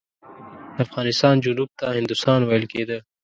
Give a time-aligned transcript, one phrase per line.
[0.75, 2.97] د افغانستان جنوب ته هندوستان ویل کېده.